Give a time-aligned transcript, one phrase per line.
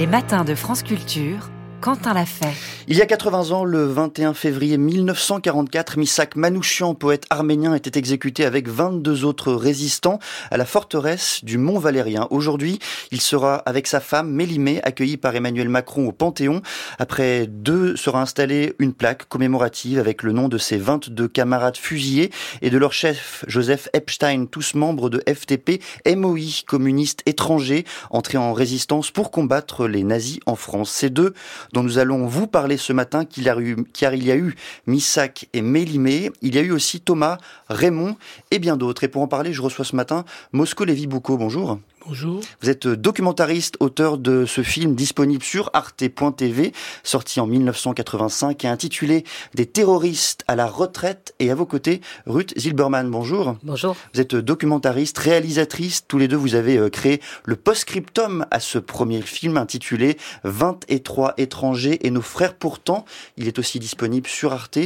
[0.00, 1.50] Les matins de France Culture
[1.80, 2.52] Quentin l'a fait.
[2.88, 8.44] Il y a 80 ans, le 21 février 1944, Misak Manouchian, poète arménien, était exécuté
[8.44, 10.18] avec 22 autres résistants
[10.50, 12.26] à la forteresse du Mont Valérien.
[12.30, 12.80] Aujourd'hui,
[13.12, 16.60] il sera avec sa femme Mélimée, accueilli par Emmanuel Macron au Panthéon.
[16.98, 22.30] Après deux, sera installée une plaque commémorative avec le nom de ses 22 camarades fusillés
[22.60, 28.52] et de leur chef Joseph Epstein, tous membres de FTP, MOI, communistes étrangers, entrés en
[28.52, 30.90] résistance pour combattre les nazis en France.
[30.90, 31.34] Ces deux
[31.72, 34.54] dont nous allons vous parler ce matin, car il y a eu
[34.86, 37.38] Missak et Mélimée, il y a eu aussi Thomas,
[37.68, 38.16] Raymond
[38.50, 39.04] et bien d'autres.
[39.04, 41.36] Et pour en parler, je reçois ce matin Mosco Lévy-Boucault.
[41.36, 41.78] Bonjour.
[42.06, 42.40] Bonjour.
[42.62, 46.72] Vous êtes documentariste, auteur de ce film disponible sur arte.tv,
[47.02, 51.34] sorti en 1985 et intitulé Des terroristes à la retraite.
[51.40, 53.10] Et à vos côtés, Ruth Zilberman.
[53.10, 53.56] Bonjour.
[53.62, 53.96] Bonjour.
[54.14, 56.06] Vous êtes documentariste, réalisatrice.
[56.08, 61.34] Tous les deux, vous avez euh, créé le post-scriptum à ce premier film intitulé 23
[61.36, 63.04] étrangers et nos frères pourtant.
[63.36, 64.78] Il est aussi disponible sur Arte.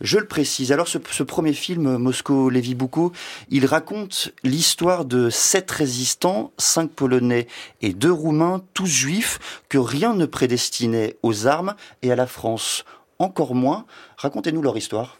[0.00, 0.72] Je le précise.
[0.72, 3.12] Alors, ce, premier film, Moscow Lévi Boucault,
[3.50, 7.46] il raconte l'histoire de sept résistants cinq Polonais
[7.80, 12.84] et deux Roumains, tous juifs, que rien ne prédestinait aux armes et à la France.
[13.18, 13.84] Encore moins.
[14.16, 15.18] Racontez-nous leur histoire.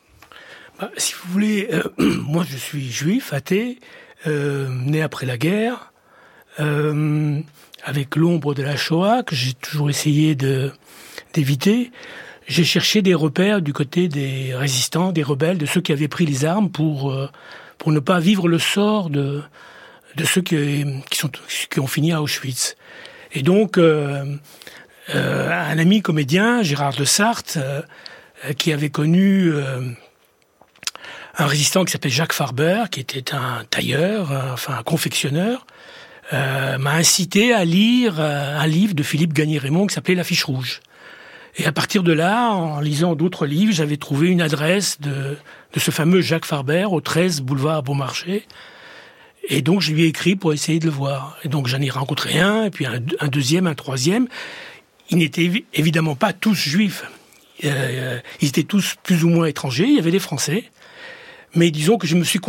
[0.78, 3.78] Bah, si vous voulez, euh, moi je suis juif, athée,
[4.26, 5.92] euh, né après la guerre,
[6.60, 7.40] euh,
[7.84, 10.36] avec l'ombre de la Shoah que j'ai toujours essayé
[11.34, 11.92] d'éviter.
[12.48, 16.26] J'ai cherché des repères du côté des résistants, des rebelles, de ceux qui avaient pris
[16.26, 17.14] les armes pour
[17.78, 19.42] pour ne pas vivre le sort de
[20.16, 21.30] de ceux qui, qui, sont,
[21.70, 22.76] qui ont fini à Auschwitz.
[23.34, 24.24] Et donc, euh,
[25.14, 27.82] euh, un ami comédien, Gérard de Sarthe, euh,
[28.58, 29.52] qui avait connu
[31.38, 35.64] un résistant qui s'appelait Jacques Farber, qui était un tailleur, enfin un confectionneur,
[36.32, 40.80] m'a incité à lire un livre de Philippe Gagné-Raymond qui s'appelait L'affiche rouge.
[41.56, 45.36] Et à partir de là, en lisant d'autres livres, j'avais trouvé une adresse de,
[45.72, 48.44] de ce fameux Jacques Farber au 13 boulevard Beaumarchais,
[49.48, 51.36] et donc, je lui ai écrit pour essayer de le voir.
[51.44, 54.28] Et donc, j'en ai rencontré un, et puis un, deuxième, un troisième.
[55.10, 57.04] Ils n'étaient évidemment pas tous juifs.
[57.64, 59.86] Euh, ils étaient tous plus ou moins étrangers.
[59.86, 60.64] Il y avait des Français.
[61.54, 62.40] Mais disons que je me suis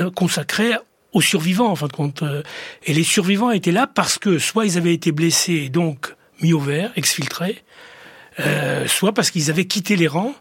[0.00, 0.72] euh, consacré
[1.12, 2.22] aux survivants, en fin de compte.
[2.22, 2.42] Euh,
[2.84, 6.60] et les survivants étaient là parce que soit ils avaient été blessés, donc mis au
[6.60, 7.62] vert, exfiltrés,
[8.40, 10.34] euh, soit parce qu'ils avaient quitté les rangs.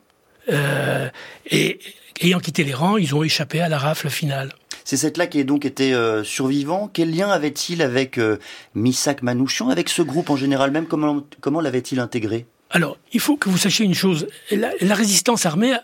[0.50, 1.10] Euh,
[1.50, 1.80] et
[2.22, 4.52] ayant quitté les rangs, ils ont échappé à la rafle finale.
[4.90, 6.90] C'est cette là qui est donc été euh, survivant.
[6.92, 8.40] Quel lien avait-il avec euh,
[8.74, 10.88] Misak Manouchian, avec ce groupe en général même?
[10.88, 12.48] Comment, comment l'avait-il intégré?
[12.72, 14.26] Alors, il faut que vous sachiez une chose.
[14.50, 15.76] La, résistance armée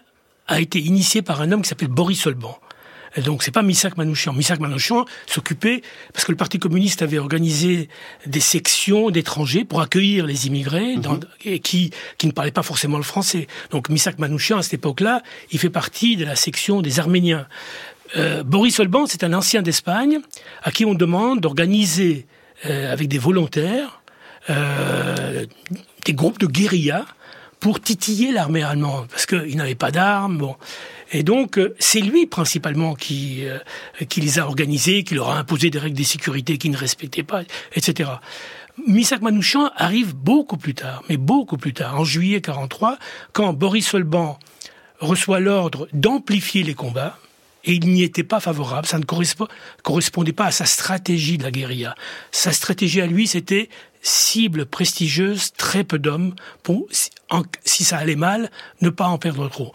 [0.47, 2.57] a été initiée par un homme qui s'appelle Boris Solban.
[3.23, 4.33] donc c'est pas Misak Manouchian.
[4.33, 7.89] Misak Manouchian s'occupait parce que le Parti communiste avait organisé
[8.25, 11.19] des sections d'étrangers pour accueillir les immigrés mhm.
[11.43, 13.45] et qui qui ne parlaient pas forcément le français.
[13.69, 17.47] Donc Misak Manouchian à cette époque-là, il fait partie de la section des Arméniens.
[18.17, 20.19] Euh, Boris Olban, c'est un ancien d'Espagne
[20.63, 22.27] à qui on demande d'organiser
[22.65, 24.01] euh, avec des volontaires
[24.49, 25.45] euh,
[26.05, 27.05] des groupes de guérilla
[27.59, 30.37] pour titiller l'armée allemande parce qu'il n'avait pas d'armes.
[30.37, 30.55] Bon.
[31.11, 33.43] Et donc, c'est lui principalement qui,
[34.09, 37.23] qui les a organisés, qui leur a imposé des règles de sécurité qu'ils ne respectaient
[37.23, 37.41] pas,
[37.73, 38.09] etc.
[38.87, 42.97] Misak Manouchian arrive beaucoup plus tard, mais beaucoup plus tard, en juillet 43,
[43.33, 44.37] quand Boris Olban
[44.99, 47.17] reçoit l'ordre d'amplifier les combats,
[47.65, 48.87] et il n'y était pas favorable.
[48.87, 51.95] Ça ne correspondait pas à sa stratégie de la guérilla.
[52.31, 53.69] Sa stratégie à lui, c'était
[54.01, 56.87] cible prestigieuse, très peu d'hommes, pour,
[57.63, 59.73] si ça allait mal, ne pas en perdre trop.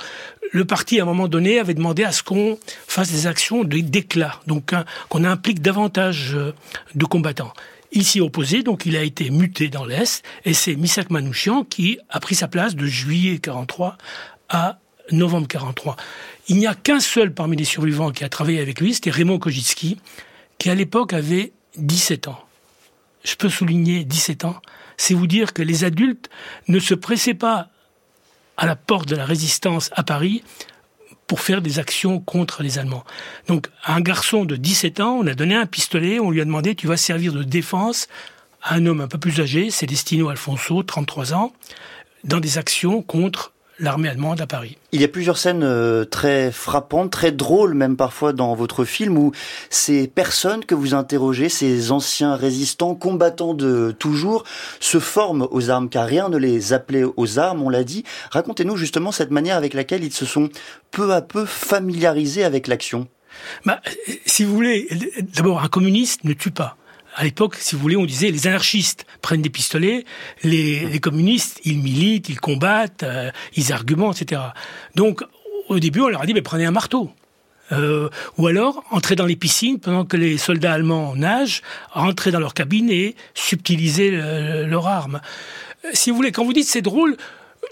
[0.53, 4.41] Le parti, à un moment donné, avait demandé à ce qu'on fasse des actions d'éclat,
[4.47, 6.53] donc hein, qu'on implique davantage euh,
[6.95, 7.53] de combattants.
[7.93, 8.21] Il s'y
[8.65, 12.47] donc il a été muté dans l'Est, et c'est Misak Manouchian qui a pris sa
[12.47, 13.97] place de juillet 43
[14.49, 14.80] à
[15.13, 15.97] novembre 43.
[16.49, 19.39] Il n'y a qu'un seul parmi les survivants qui a travaillé avec lui, c'était Raymond
[19.39, 19.99] Kojitski,
[20.59, 22.41] qui à l'époque avait 17 ans.
[23.25, 24.61] Je peux souligner 17 ans.
[24.97, 26.31] C'est vous dire que les adultes
[26.69, 27.69] ne se pressaient pas
[28.57, 30.43] à la porte de la résistance à Paris
[31.27, 33.05] pour faire des actions contre les Allemands.
[33.47, 36.75] Donc, un garçon de 17 ans, on a donné un pistolet, on lui a demandé,
[36.75, 38.09] tu vas servir de défense
[38.63, 41.53] à un homme un peu plus âgé, Célestino Alfonso, 33 ans,
[42.25, 44.77] dans des actions contre l'armée allemande à Paris.
[44.93, 49.19] Il y a plusieurs scènes euh, très frappantes, très drôles même parfois dans votre film
[49.19, 49.33] où
[49.71, 54.45] ces personnes que vous interrogez, ces anciens résistants, combattants de toujours,
[54.79, 58.05] se forment aux armes car rien ne les appelait aux armes, on l'a dit.
[58.31, 60.51] Racontez-nous justement cette manière avec laquelle ils se sont
[60.91, 63.09] peu à peu familiarisés avec l'action.
[63.65, 63.81] Bah,
[64.27, 64.89] si vous voulez,
[65.35, 66.77] d'abord un communiste ne tue pas.
[67.15, 70.05] À l'époque, si vous voulez, on disait les anarchistes prennent des pistolets,
[70.43, 74.41] les, communistes, ils militent, ils combattent, euh, ils argumentent, etc.
[74.95, 75.23] Donc,
[75.69, 77.11] au début, on leur a dit, mais prenez un marteau.
[77.73, 81.63] Euh, ou alors, entrez dans les piscines pendant que les soldats allemands nagent,
[81.95, 85.21] entrez dans leur cabine et subtiliser leur arme.
[85.93, 87.17] Si vous voulez, quand vous dites c'est drôle,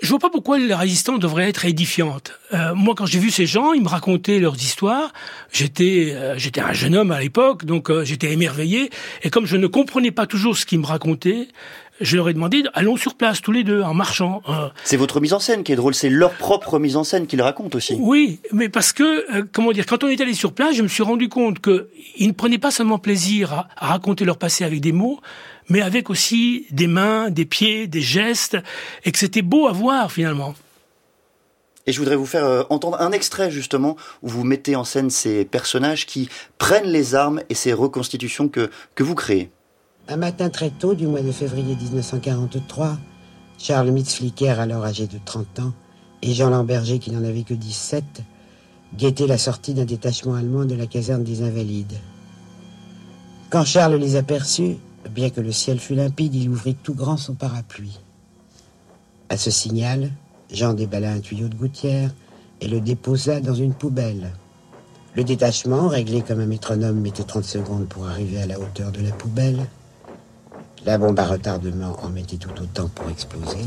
[0.00, 2.32] je vois pas pourquoi la résistance devrait être édifiante.
[2.54, 5.12] Euh, moi, quand j'ai vu ces gens, ils me racontaient leurs histoires.
[5.52, 8.90] J'étais, euh, j'étais un jeune homme à l'époque, donc euh, j'étais émerveillé.
[9.22, 11.48] Et comme je ne comprenais pas toujours ce qu'ils me racontaient,
[12.00, 14.42] je leur ai demandé, allons sur place tous les deux, en marchant.
[14.84, 17.42] C'est votre mise en scène qui est drôle, c'est leur propre mise en scène qu'ils
[17.42, 17.96] racontent aussi.
[17.98, 21.02] Oui, mais parce que, comment dire, quand on est allé sur place, je me suis
[21.02, 25.20] rendu compte qu'ils ne prenaient pas seulement plaisir à raconter leur passé avec des mots,
[25.68, 28.56] mais avec aussi des mains, des pieds, des gestes,
[29.04, 30.54] et que c'était beau à voir finalement.
[31.86, 35.08] Et je voudrais vous faire euh, entendre un extrait justement où vous mettez en scène
[35.08, 36.28] ces personnages qui
[36.58, 39.50] prennent les armes et ces reconstitutions que, que vous créez.
[40.08, 42.96] Un matin très tôt du mois de février 1943,
[43.58, 45.72] Charles Mitzflicker, alors âgé de 30 ans,
[46.22, 48.22] et Jean Lamberger, qui n'en avait que 17,
[48.96, 51.98] guettaient la sortie d'un détachement allemand de la caserne des Invalides.
[53.50, 54.78] Quand Charles les aperçut,
[55.10, 57.98] Bien que le ciel fût limpide, il ouvrit tout grand son parapluie.
[59.30, 60.10] À ce signal,
[60.50, 62.10] Jean déballa un tuyau de gouttière
[62.60, 64.32] et le déposa dans une poubelle.
[65.14, 69.00] Le détachement, réglé comme un métronome, mettait 30 secondes pour arriver à la hauteur de
[69.00, 69.66] la poubelle.
[70.86, 73.66] La bombe à retardement en mettait tout autant pour exploser.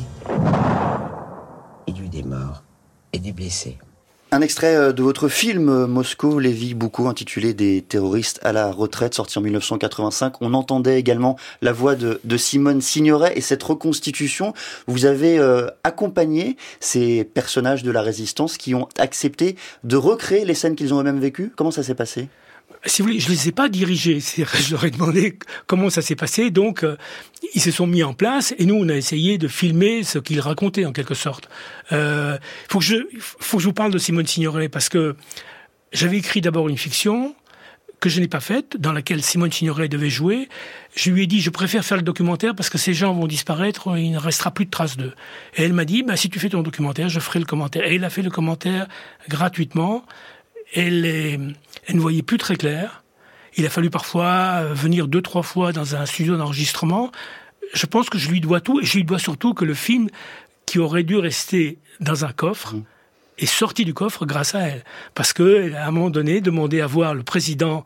[1.87, 2.63] Il y eut des morts
[3.13, 3.77] et des blessés.
[4.33, 8.71] Un extrait euh, de votre film euh, Moscou, Lévi beaucoup intitulé Des terroristes à la
[8.71, 10.35] retraite, sorti en 1985.
[10.39, 14.53] On entendait également la voix de, Simone Signoret et cette reconstitution.
[14.87, 20.53] Vous avez euh, accompagné ces personnages de la résistance qui ont accepté de recréer les
[20.53, 21.51] scènes qu'ils ont eux-mêmes vécues.
[21.53, 22.29] Comment ça s'est passé?
[22.85, 24.19] Si vous voulez, je les ai pas dirigés.
[24.35, 25.37] Je leur ai demandé
[25.67, 26.49] comment ça s'est passé.
[26.49, 26.97] Donc, euh,
[27.53, 30.39] ils se sont mis en place et nous, on a essayé de filmer ce qu'ils
[30.39, 31.49] racontaient en quelque sorte.
[31.91, 32.37] Euh,
[32.69, 35.15] faut que je, faut que je vous parle de Simone Signoret parce que
[35.91, 37.35] j'avais écrit d'abord une fiction
[37.99, 40.49] que je n'ai pas faite, dans laquelle Simone Signoret devait jouer.
[40.95, 43.95] Je lui ai dit, je préfère faire le documentaire parce que ces gens vont disparaître,
[43.95, 45.13] il ne restera plus de traces d'eux.
[45.55, 47.85] Et elle m'a dit, bah, si tu fais ton documentaire, je ferai le commentaire.
[47.85, 48.87] Et elle a fait le commentaire
[49.29, 50.03] gratuitement
[50.73, 51.55] elle,
[51.91, 53.03] elle ne voyait plus très clair.
[53.57, 57.11] Il a fallu parfois euh, venir deux, trois fois dans un studio d'enregistrement.
[57.73, 60.07] Je pense que je lui dois tout, et je lui dois surtout que le film,
[60.65, 62.83] qui aurait dû rester dans un coffre, mmh.
[63.39, 64.85] est sorti du coffre grâce à elle.
[65.15, 67.83] Parce qu'elle a à un moment donné demandé à voir le président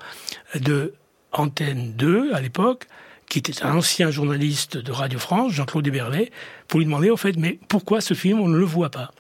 [0.54, 0.94] de
[1.32, 2.86] Antenne 2 à l'époque,
[3.28, 6.32] qui était un ancien journaliste de Radio France, Jean-Claude Héberlet,
[6.68, 9.12] pour lui demander en fait, mais pourquoi ce film on ne le voit pas?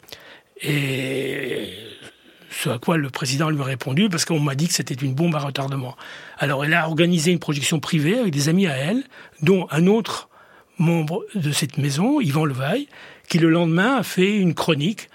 [0.62, 1.74] Et
[2.62, 5.14] ce à quoi le président lui a répondu, parce qu'on m'a dit que c'était une
[5.14, 5.96] bombe à retardement.
[6.38, 9.04] Alors elle a organisé une projection privée avec des amis à elle,
[9.42, 10.30] dont un autre
[10.78, 12.88] membre de cette maison, Yvan Levaille,
[13.28, 15.10] qui le lendemain a fait une chronique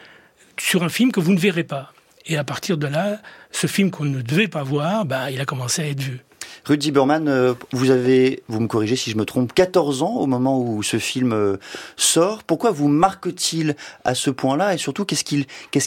[0.58, 1.92] sur un film que vous ne verrez pas.
[2.26, 3.20] Et à partir de là,
[3.50, 6.20] ce film qu'on ne devait pas voir, bah, il a commencé à être vu.
[6.64, 10.26] Rudy Burman, euh, vous avez, vous me corrigez si je me trompe, 14 ans au
[10.26, 11.56] moment où ce film euh,
[11.96, 12.44] sort.
[12.44, 15.24] Pourquoi vous marque-t-il à ce point-là et surtout qu'est-ce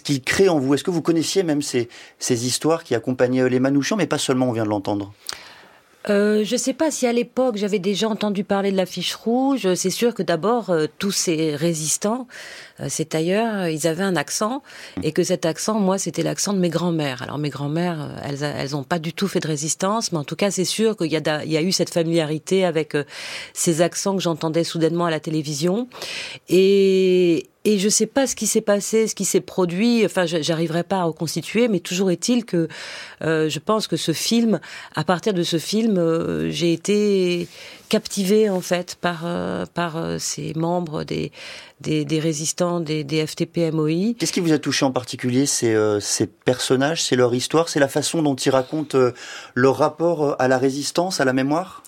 [0.02, 0.74] qu'il crée en vous?
[0.74, 1.90] Est-ce que vous connaissiez même ces,
[2.20, 5.14] ces histoires qui accompagnaient les Manouchians, mais pas seulement, on vient de l'entendre?
[6.10, 9.16] Euh, je ne sais pas si à l'époque j'avais déjà entendu parler de la fiche
[9.16, 9.74] rouge.
[9.76, 12.28] C'est sûr que d'abord tous ces résistants,
[12.80, 14.64] euh, c'est ailleurs, ils avaient un accent
[15.02, 17.22] et que cet accent, moi, c'était l'accent de mes grands-mères.
[17.22, 20.36] Alors mes grands-mères, elles, elles n'ont pas du tout fait de résistance, mais en tout
[20.36, 22.96] cas c'est sûr qu'il y, a, eu cette familiarité avec
[23.54, 25.88] ces accents que j'entendais soudainement à la télévision
[26.50, 30.06] et, et je sais pas ce qui s'est passé, ce qui s'est produit.
[30.06, 32.68] Enfin, j'arriverai pas à reconstituer, mais toujours est-il que
[33.24, 34.60] euh, je pense que ce film,
[34.96, 37.48] à partir de ce film, euh, j'ai été
[37.98, 41.32] captivée en fait par euh, par euh, ces membres des
[41.80, 44.16] des, des résistants des, des FTP-MOI.
[44.18, 47.90] Qu'est-ce qui vous a touché en particulier ces, ces personnages, c'est leur histoire, c'est la
[47.90, 48.98] façon dont ils racontent
[49.54, 51.84] leur rapport à la résistance, à la mémoire?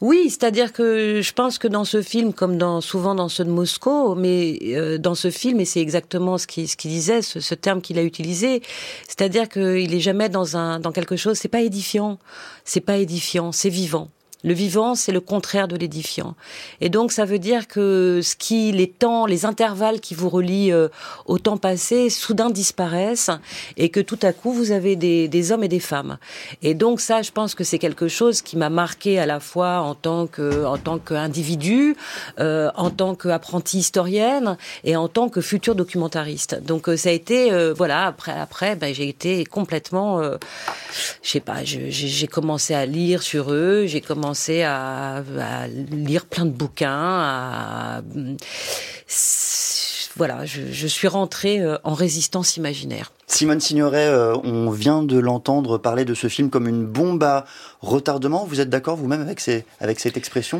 [0.00, 3.50] Oui, c'est-à-dire que je pense que dans ce film, comme dans souvent dans ceux de
[3.50, 7.54] Moscou, mais euh, dans ce film, et c'est exactement ce qu'il ce disait, ce, ce
[7.54, 8.62] terme qu'il a utilisé,
[9.06, 12.18] c'est-à-dire qu'il est jamais dans un dans quelque chose, c'est pas édifiant,
[12.64, 14.08] c'est pas édifiant, c'est vivant.
[14.42, 16.34] Le vivant, c'est le contraire de l'édifiant.
[16.80, 20.72] Et donc, ça veut dire que ce qui, les temps, les intervalles qui vous relient
[20.72, 20.88] euh,
[21.26, 23.30] au temps passé, soudain disparaissent
[23.76, 26.16] et que tout à coup, vous avez des, hommes et des femmes.
[26.62, 29.80] Et donc, ça, je pense que c'est quelque chose qui m'a marqué à la fois
[29.80, 31.96] en tant que, en tant qu'individu,
[32.38, 36.62] euh, en tant qu'apprenti historienne et en tant que futur documentariste.
[36.64, 41.40] Donc, euh, ça a été, euh, voilà, après, après, ben, j'ai été complètement, je sais
[41.40, 44.29] pas, j'ai commencé à lire sur eux, j'ai commencé
[44.62, 45.22] à,
[45.90, 48.02] lire plein de bouquins.
[50.16, 53.12] Voilà, je, suis rentrée en résistance imaginaire.
[53.26, 57.44] Simone Signoret, euh, on vient de l'entendre parler de ce film comme une bombe à
[57.80, 58.44] retardement.
[58.44, 59.40] Vous êtes d'accord vous-même avec
[60.00, 60.58] cette expression?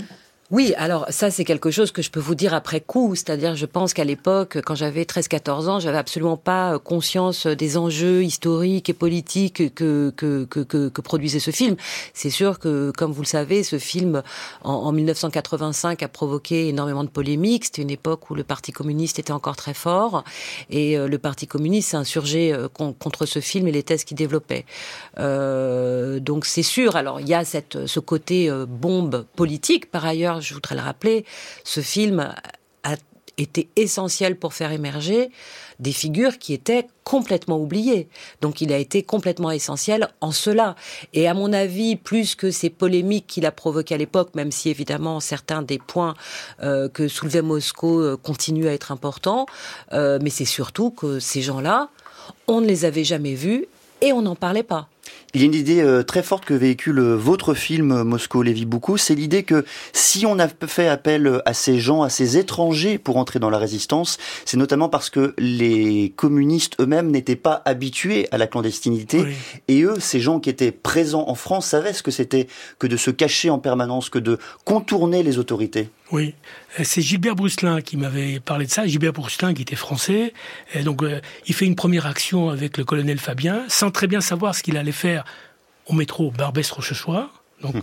[0.50, 3.66] Oui, alors ça c'est quelque chose que je peux vous dire après coup, c'est-à-dire je
[3.66, 8.88] pense qu'à l'époque, quand j'avais 13-14 ans, j'avais absolument pas euh, conscience des enjeux historiques
[8.88, 11.76] et politiques que, que, que, que, produisait ce film.
[12.14, 14.22] C'est sûr que, comme vous le savez, ce film
[14.62, 17.66] en, en 1985 a provoqué énormément de polémiques.
[17.66, 20.24] C'était une époque où le Parti communiste était encore très fort
[20.68, 24.16] et euh, le Parti communiste s'est insurgé euh, contre ce film et les thèses qu'il
[24.16, 24.64] développait.
[25.18, 30.39] Euh, donc c'est sûr, alors il y a cette, ce côté bombe politique par ailleurs
[30.40, 31.24] je voudrais le rappeler,
[31.64, 32.34] ce film
[32.82, 32.96] a
[33.38, 35.30] été essentiel pour faire émerger
[35.78, 38.08] des figures qui étaient complètement oubliées.
[38.42, 40.76] Donc il a été complètement essentiel en cela.
[41.14, 44.68] Et à mon avis, plus que ces polémiques qu'il a provoquées à l'époque, même si
[44.68, 46.14] évidemment certains des points
[46.62, 49.46] euh, que soulevait Moscou euh, continuent à être importants,
[49.92, 51.88] euh, mais c'est surtout que ces gens-là,
[52.46, 53.66] on ne les avait jamais vus
[54.02, 54.88] et on n'en parlait pas.
[55.32, 58.42] Il y a une idée euh, très forte que véhicule euh, votre film euh, Moscou
[58.42, 62.36] Lévi beaucoup, c'est l'idée que si on a fait appel à ces gens, à ces
[62.36, 67.62] étrangers pour entrer dans la résistance, c'est notamment parce que les communistes eux-mêmes n'étaient pas
[67.64, 69.24] habitués à la clandestinité
[69.68, 72.48] et eux, ces gens qui étaient présents en France, savaient ce que c'était
[72.80, 75.90] que de se cacher en permanence, que de contourner les autorités.
[76.10, 76.34] Oui,
[76.82, 78.84] c'est Gilbert Brousselin qui m'avait parlé de ça.
[78.84, 80.32] Gilbert Brousselin qui était français,
[80.74, 81.02] et donc
[81.46, 84.76] il fait une première action avec le colonel Fabien, sans très bien savoir ce qu'il
[84.76, 84.99] allait faire
[85.86, 87.42] au métro Barbès-Rochechouart.
[87.62, 87.82] Donc, mmh.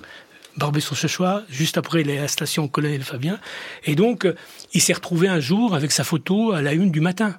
[0.58, 3.40] Barbès-Rochechouart, juste après la station Colonel Fabien.
[3.86, 4.36] Et donc, euh,
[4.74, 7.38] il s'est retrouvé un jour avec sa photo à la une du matin.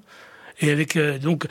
[0.61, 1.47] Et avec euh, donc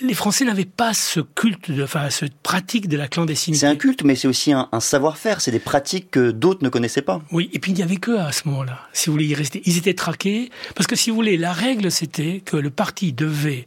[0.00, 3.60] les, Français n'avaient pas ce culte, de, enfin cette pratique de la clandestinité.
[3.60, 5.40] C'est un culte, mais c'est aussi un, savoir-faire.
[5.40, 7.22] C'est des pratiques que d'autres ne connaissaient pas.
[7.32, 8.78] Oui, et puis il n'y avait que à ce moment-là.
[8.92, 11.90] Si vous voulez y rester, ils étaient traqués parce que si vous voulez, la règle
[11.90, 13.66] c'était que le parti devait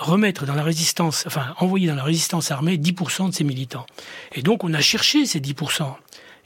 [0.00, 3.86] remettre dans la résistance, enfin envoyer dans la résistance armée 10% de ses militants.
[4.32, 5.94] Et donc on a cherché ces 10%.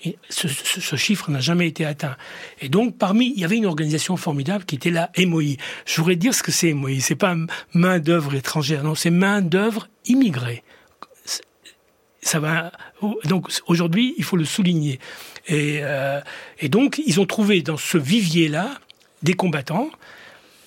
[0.07, 2.17] Et ce, chiffre n'a jamais été atteint.
[2.61, 5.57] Et donc, parmi, il y avait une organisation formidable qui était la MOI.
[5.87, 7.01] Je voudrais dire ce que c'est MOI.
[7.01, 7.35] C'est pas
[7.73, 10.63] main d'œuvre étrangère, non, c'est main d'œuvre immigrée.
[12.21, 12.73] Ça va.
[13.25, 14.99] Donc aujourd'hui, il faut le souligner.
[15.51, 16.21] Euh,
[16.59, 18.79] et donc, ils ont trouvé dans ce vivier-là
[19.23, 19.91] des combattants,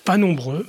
[0.04, 0.66] pas nombreux,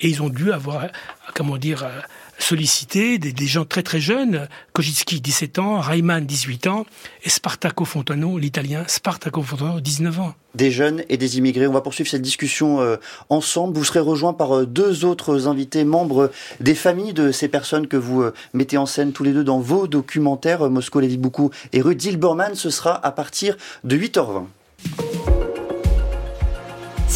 [0.00, 0.86] et ils ont dû avoir,
[1.34, 2.00] comment dire, euh,
[2.38, 6.86] sollicité des, gens très très jeunes, Kojitski 17 ans, Rayman 18 ans,
[7.24, 10.34] et Spartaco Fontano, l'italien Spartaco Fontano 19 ans.
[10.54, 11.66] Des jeunes et des immigrés.
[11.66, 12.96] On va poursuivre cette discussion euh,
[13.30, 13.76] ensemble.
[13.76, 17.96] Vous serez rejoint par euh, deux autres invités, membres des familles de ces personnes que
[17.96, 22.02] vous mettez en scène tous les deux dans vos documentaires, Moscou, Lévi Boukou et Ruth
[22.02, 22.54] Zilberman.
[22.54, 24.44] Ce sera à partir de 8h20.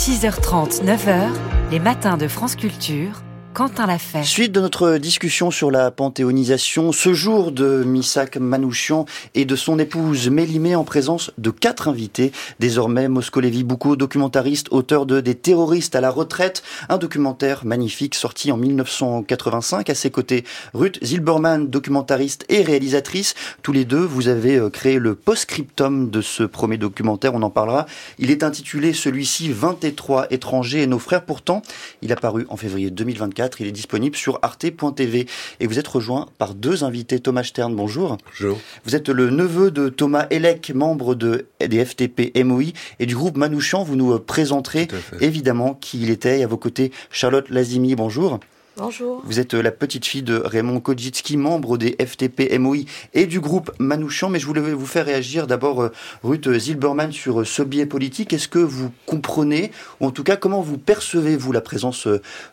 [0.01, 1.29] 6h30, 9h,
[1.71, 3.21] les matins de France Culture.
[3.53, 3.99] Quentin l'a.
[4.23, 9.81] Suite de notre discussion sur la panthéonisation, ce jour de Misak Manouchian et de son
[9.81, 12.31] épouse Mélimée en présence de quatre invités.
[12.61, 18.53] Désormais, Moskolevi Bouko, documentariste, auteur de Des terroristes à la retraite, un documentaire magnifique sorti
[18.53, 19.91] en 1985.
[19.91, 23.35] À ses côtés, Ruth Zilberman, documentariste et réalisatrice.
[23.63, 27.51] Tous les deux, vous avez euh, créé le post-scriptum de ce premier documentaire, on en
[27.51, 27.87] parlera.
[28.19, 31.25] Il est intitulé celui-ci 23 étrangers et nos frères.
[31.25, 31.63] Pourtant,
[32.01, 35.27] il a paru en février 2024 il est disponible sur arte.tv.
[35.61, 37.21] Et vous êtes rejoint par deux invités.
[37.21, 38.19] Thomas Stern, bonjour.
[38.27, 38.59] Bonjour.
[38.85, 43.37] Vous êtes le neveu de Thomas Elec, membre de, des FTP MOI et du groupe
[43.37, 43.83] Manouchian.
[43.83, 44.89] Vous nous présenterez
[45.21, 46.41] évidemment qui il était.
[46.41, 48.41] Et à vos côtés, Charlotte Lazimi, bonjour.
[48.77, 49.21] Bonjour.
[49.25, 52.85] Vous êtes euh, la petite fille de Raymond Kojitski, membre des FTP MOI
[53.15, 54.31] et du groupe Manouchian.
[54.31, 58.33] Mais je voulais vous faire réagir d'abord, euh, Ruth Zilberman, sur euh, ce biais politique.
[58.33, 62.07] Est-ce que vous comprenez, ou en tout cas, comment vous percevez-vous la présence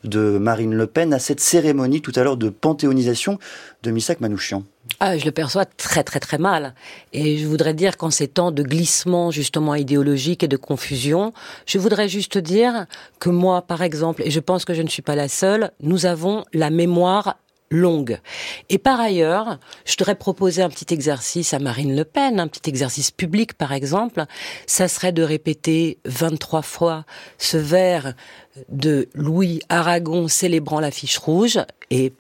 [0.03, 3.38] de Marine Le Pen à cette cérémonie tout à l'heure de panthéonisation
[3.83, 4.63] de Misak Manouchian?
[5.00, 6.74] Ah, je le perçois très très très mal.
[7.13, 11.34] Et je voudrais dire qu'en ces temps de glissement justement idéologique et de confusion,
[11.65, 12.86] je voudrais juste dire
[13.20, 16.06] que moi, par exemple, et je pense que je ne suis pas la seule, nous
[16.06, 17.38] avons la mémoire
[17.70, 18.20] longue.
[18.70, 22.70] Et par ailleurs, je voudrais proposer un petit exercice à Marine Le Pen, un petit
[22.70, 24.24] exercice public par exemple,
[24.65, 27.06] ça serait de répéter 23 fois
[27.38, 28.13] ce vers
[28.70, 31.60] de Louis Aragon célébrant la fiche rouge
[31.91, 32.13] et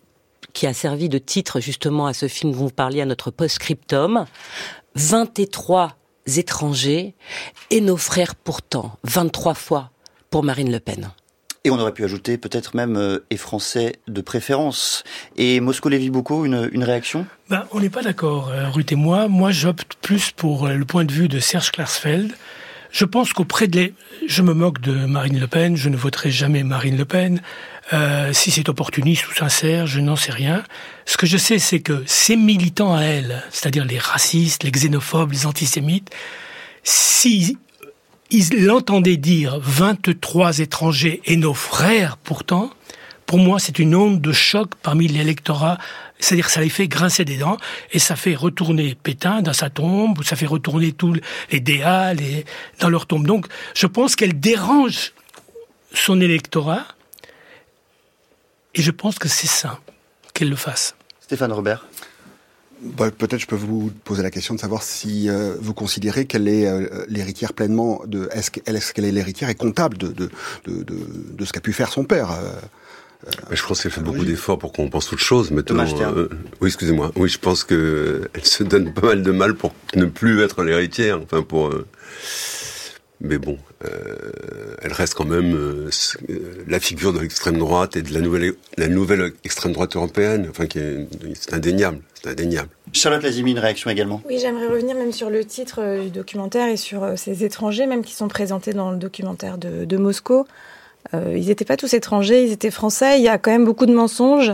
[0.57, 4.25] qui a servi de titre justement à ce film dont vous parliez, à notre post-scriptum,
[4.95, 5.95] 23
[6.35, 7.13] étrangers
[7.69, 9.91] et nos frères pourtant, 23 fois
[10.31, 11.11] pour Marine Le Pen.
[11.63, 15.03] Et on aurait pu ajouter peut-être même euh, et français de préférence.
[15.35, 17.27] Et Moscou Lévy Boucault, une, une réaction?
[17.51, 19.27] Ben, On n'est pas d'accord, euh, Ruth et moi.
[19.27, 22.33] Moi, j'opte plus pour le point de vue de Serge Klarsfeld.
[22.91, 23.93] Je pense qu'auprès de les...
[24.27, 27.41] Je me moque de Marine Le Pen, je ne voterai jamais Marine Le Pen.
[27.93, 30.63] Euh, si c'est opportuniste ou sincère, je n'en sais rien.
[31.05, 35.31] Ce que je sais, c'est que ces militants à elle, c'est-à-dire les racistes, les xénophobes,
[35.31, 36.09] les antisémites,
[36.83, 37.57] si
[38.29, 42.71] ils l'entendaient dire 23 étrangers et nos frères pourtant,
[43.27, 45.77] pour moi c'est une onde de choc parmi l'électorat,
[46.17, 47.57] c'est-à-dire ça les fait grincer des dents
[47.91, 51.15] et ça fait retourner Pétain dans sa tombe, ou ça fait retourner tous
[51.51, 52.45] les DA les,
[52.79, 53.27] dans leur tombe.
[53.27, 55.13] Donc je pense qu'elle dérange
[55.93, 56.85] son électorat
[58.73, 59.79] et je pense que c'est ça
[60.33, 60.95] qu'elle le fasse.
[61.19, 61.85] Stéphane Robert
[62.81, 66.47] bah, Peut-être je peux vous poser la question de savoir si euh, vous considérez qu'elle
[66.47, 68.29] est euh, l'héritière pleinement de.
[68.31, 70.29] Est-ce qu'elle est l'héritière et comptable de, de,
[70.65, 72.53] de, de, de ce qu'a pu faire son père euh,
[73.51, 75.51] je pense qu'elle fait beaucoup d'efforts pour qu'on pense autre chose.
[75.51, 75.85] Maintenant,
[76.61, 77.11] oui, excusez-moi.
[77.15, 80.63] Oui, je pense que elle se donne pas mal de mal pour ne plus être
[80.63, 81.19] l'héritière.
[81.21, 81.71] Enfin, pour.
[83.21, 83.57] mais bon,
[84.81, 85.89] elle reste quand même
[86.67, 90.47] la figure de l'extrême droite et de la nouvelle, la nouvelle extrême droite européenne.
[90.49, 91.99] Enfin, c'est indéniable.
[92.21, 92.69] C'est indéniable.
[92.93, 94.21] Charlotte Lazimi, une réaction également?
[94.25, 97.85] Oui, j'aimerais revenir même sur le titre euh, du documentaire et sur euh, ces étrangers,
[97.85, 100.45] même qui sont présentés dans le documentaire de, de Moscou.
[101.13, 103.19] Euh, ils n'étaient pas tous étrangers, ils étaient français.
[103.19, 104.51] Il y a quand même beaucoup de mensonges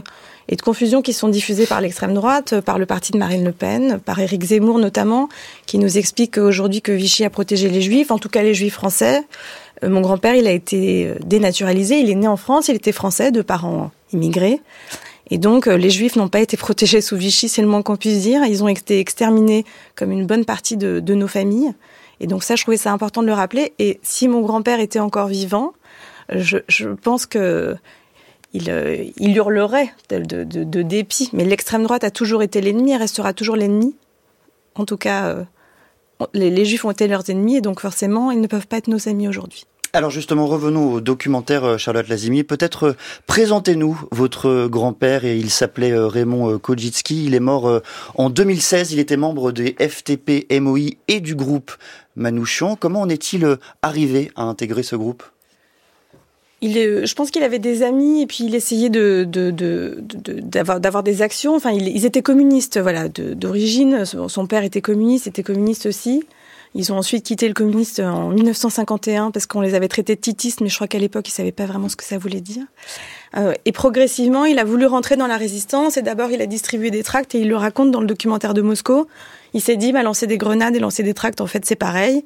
[0.48, 3.52] et de confusions qui sont diffusées par l'extrême droite, par le parti de Marine Le
[3.52, 5.30] Pen, par Éric Zemmour notamment,
[5.66, 8.74] qui nous explique aujourd'hui que Vichy a protégé les juifs, en tout cas les juifs
[8.74, 9.24] français.
[9.82, 13.42] mon grand-père, il a été dénaturalisé, il est né en France, il était français, de
[13.42, 14.60] parents immigrés.
[15.30, 17.96] Et donc, euh, les Juifs n'ont pas été protégés sous Vichy, c'est le moins qu'on
[17.96, 18.44] puisse dire.
[18.46, 21.74] Ils ont été exterminés comme une bonne partie de, nos familles.
[22.20, 23.74] Et donc ça, je trouvais ça important de le rappeler.
[23.80, 25.74] Et si mon grand-père était encore vivant,
[26.30, 27.76] je, pense que
[28.54, 31.30] il, euh, hurlerait de, dépit.
[31.34, 33.96] Mais l'extrême droite a toujours été l'ennemi et restera toujours l'ennemi.
[34.76, 35.44] En tout cas, euh,
[36.34, 38.88] les, les Juifs ont été leurs ennemis et donc forcément, ils ne peuvent pas être
[38.88, 39.66] nos amis aujourd'hui.
[39.96, 42.44] Alors justement, revenons au documentaire euh, Charlotte Lazimi.
[42.44, 42.96] Peut-être
[43.28, 47.26] présentez-nous votre grand-père et il s'appelait Raymond Kojitski.
[47.26, 47.82] Il est mort
[48.16, 48.94] en 2016.
[48.94, 51.72] Il était membre des FTP MOI et du groupe
[52.16, 52.76] Manouchian.
[52.76, 55.24] Comment en est-il arrivé à intégrer ce groupe?
[56.78, 58.90] Est, je pense qu'il avait des amis et puis il essayait
[60.50, 61.56] d'avoir, des actions.
[61.56, 64.06] Enfin, ils étaient communistes, voilà, d'origine.
[64.06, 66.24] Son père était communiste, était communiste aussi.
[66.76, 70.62] Ils ont ensuite quitté le communiste en 1951 parce qu'on les avait traités de titistes,
[70.62, 72.64] mais je crois qu'à l'époque, ils savaient pas vraiment ce que ça voulait dire.
[73.38, 76.90] Euh, et progressivement, il a voulu rentrer dans la résistance et d'abord, il a distribué
[76.90, 79.06] des tracts et il le raconte dans le documentaire de Moscou.
[79.54, 82.26] Il s'est dit, bah, lancer des grenades et lancer des tracts, en fait, c'est pareil.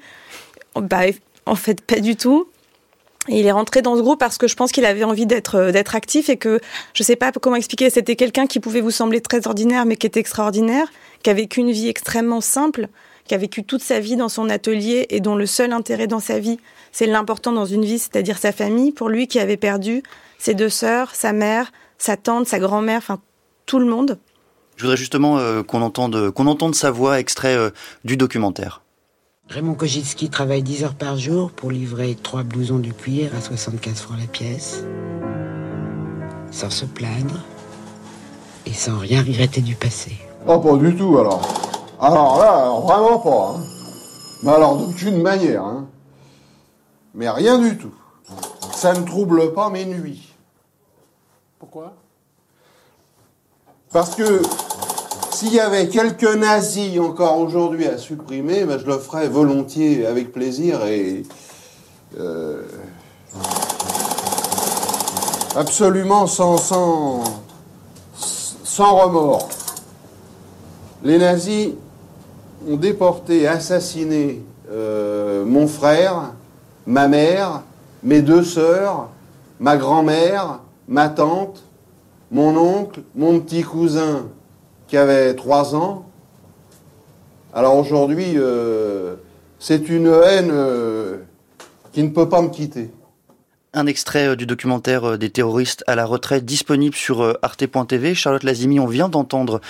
[0.76, 1.02] Bah,
[1.46, 2.48] en fait, pas du tout.
[3.30, 5.72] Il est rentré dans ce groupe parce que je pense qu'il avait envie d'être euh,
[5.72, 6.60] d'être actif et que
[6.94, 7.90] je sais pas comment expliquer.
[7.90, 10.88] C'était quelqu'un qui pouvait vous sembler très ordinaire, mais qui était extraordinaire,
[11.24, 12.88] qui a vécu une vie extrêmement simple,
[13.28, 16.20] qui a vécu toute sa vie dans son atelier et dont le seul intérêt dans
[16.20, 16.58] sa vie,
[16.92, 20.04] c'est l'important dans une vie, c'est-à-dire sa famille, pour lui qui avait perdu
[20.38, 23.20] ses deux sœurs, sa mère, sa tante, sa grand-mère, enfin
[23.66, 24.18] tout le monde.
[24.78, 27.72] Je voudrais justement euh, qu'on entende, qu'on entende sa voix extrait euh,
[28.06, 28.82] du documentaire.
[29.50, 34.02] Raymond Kojitski travaille 10 heures par jour pour livrer trois blousons du cuir à 75
[34.02, 34.84] francs la pièce,
[36.52, 37.40] sans se plaindre
[38.66, 40.18] et sans rien regretter du passé.
[40.46, 41.42] Oh, pas du tout alors.
[42.00, 43.56] Alors là, vraiment pas.
[43.56, 43.64] Hein.
[44.44, 45.64] Mais alors d'aucune manière.
[45.64, 45.88] Hein.
[47.14, 47.96] Mais rien du tout.
[48.74, 50.28] Ça ne trouble pas mes nuits.
[51.58, 51.94] Pourquoi?
[53.94, 54.42] Parce que
[55.38, 60.32] s'il y avait quelques nazis encore aujourd'hui à supprimer, ben je le ferais volontiers, avec
[60.32, 61.22] plaisir et
[62.20, 62.64] euh,
[65.56, 67.24] absolument sans, sans,
[68.64, 69.50] sans remords.
[71.04, 71.70] Les nazis
[72.68, 76.32] ont déporté, assassiné euh, mon frère,
[76.88, 77.62] ma mère,
[78.02, 79.10] mes deux sœurs,
[79.60, 81.62] ma grand-mère, ma tante,
[82.32, 84.24] mon oncle, mon petit cousin
[84.88, 86.06] qui avait trois ans.
[87.54, 89.16] Alors aujourd'hui, euh,
[89.60, 91.18] c'est une haine euh,
[91.92, 92.92] qui ne peut pas me quitter.
[93.74, 98.16] Un extrait du documentaire des terroristes à la retraite disponible sur arte.tv.
[98.16, 99.62] Charlotte Lazimi, on vient d'entendre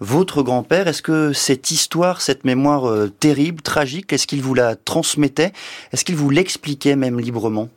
[0.00, 0.88] votre grand-père.
[0.88, 5.52] Est-ce que cette histoire, cette mémoire euh, terrible, tragique, est-ce qu'il vous la transmettait?
[5.92, 7.68] Est-ce qu'il vous l'expliquait même librement?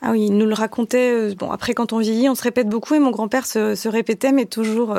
[0.00, 1.34] Ah oui, il nous le racontait.
[1.34, 4.46] bon, après, quand on vieillit, on se répète beaucoup et mon grand-père se, répétait, mais
[4.46, 4.96] toujours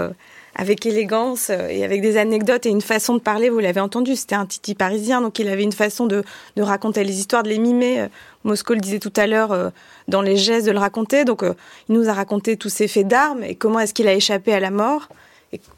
[0.60, 3.50] avec élégance et avec des anecdotes et une façon de parler.
[3.50, 6.22] Vous l'avez entendu, c'était un titi parisien, donc il avait une façon de,
[6.58, 8.08] de raconter les histoires, de les mimer.
[8.44, 9.72] Moscou le disait tout à l'heure,
[10.10, 11.24] dans les gestes de le raconter.
[11.24, 11.44] Donc,
[11.88, 14.60] il nous a raconté tous ses faits d'armes et comment est-ce qu'il a échappé à
[14.60, 15.08] la mort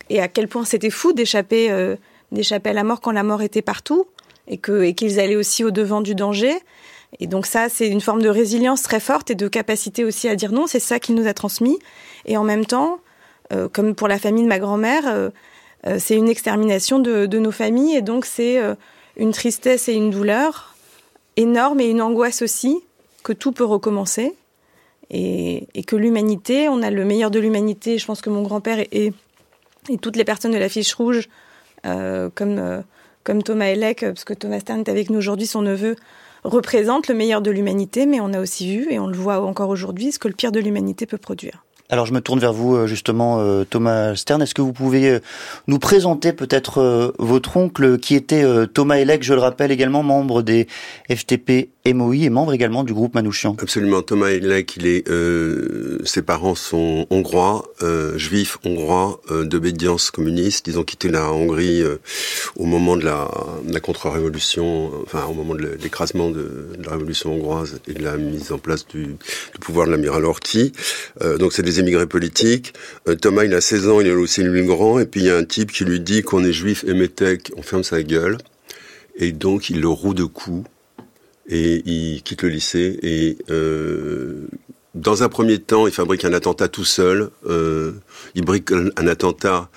[0.09, 1.95] et, à quel point c'était fou d'échapper
[2.31, 4.07] d'échapper à la mort quand la mort était partout
[4.47, 6.55] et que et qu'ils allaient aussi au devant du danger.
[7.19, 10.35] Et donc ça, c'est une forme de résilience très forte et de capacité aussi à
[10.35, 10.65] dire non.
[10.65, 11.77] C'est ça qu'il nous a transmis.
[12.25, 12.99] Et en même temps,
[13.51, 15.29] euh, comme pour la famille de ma grand-mère, euh,
[15.87, 18.59] euh, c'est une extermination de, nos familles et donc c'est
[19.17, 20.75] une tristesse et une douleur
[21.37, 22.79] énorme et une angoisse aussi
[23.23, 24.33] que tout peut recommencer
[25.09, 27.97] et, que l'humanité, on a le meilleur de l'humanité.
[27.97, 29.13] Je pense que mon grand-père et,
[30.01, 31.27] toutes les personnes de la fiche rouge,
[31.83, 32.83] comme
[33.23, 35.95] comme Thomas Elec, parce que Thomas Stern est avec nous aujourd'hui, son neveu
[36.43, 39.69] représente le meilleur de l'humanité, mais on a aussi vu, et on le voit encore
[39.69, 41.63] aujourd'hui, ce que le pire de l'humanité peut produire.
[41.91, 44.41] Alors je me tourne vers vous euh, justement, euh, Thomas Stern.
[44.41, 45.19] Est-ce que vous pouvez euh,
[45.67, 50.67] nous présenter peut-être votre oncle qui était Thomas Elec, je le rappelle également membre des
[51.09, 53.55] FTP MOI et membre également du groupe Manouchian.
[53.59, 60.11] Absolument, Thomas Elek, il est, euh, ses parents sont hongrois, euh, juifs hongrois euh, d'obédience
[60.11, 60.67] communiste.
[60.67, 61.97] Ils ont quitté la Hongrie euh,
[62.55, 63.31] au moment de la,
[63.67, 68.51] la contre-révolution, enfin au moment de l'écrasement de, la révolution hongroise et de la mise
[68.51, 70.73] en place du, du pouvoir de l'amiral Horthy.
[71.23, 72.73] Euh, donc c'est des émigrés politiques.
[73.21, 75.43] Thomas, il a 16 ans, il est aussi migrant, et puis il y a un
[75.43, 78.37] type qui lui dit qu'on est juif et métèque, on ferme sa gueule.
[79.15, 80.69] Et donc il le roue de coups
[81.51, 84.47] et il quitte le lycée et euh,
[84.95, 87.29] dans un premier temps, il fabrique un attentat tout seul.
[87.45, 87.93] Euh,
[88.35, 89.69] il brique un attentat